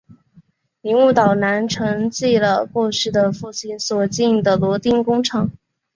[0.81, 5.51] 铃木岛男承继了过世的父亲所经营的螺钉工厂。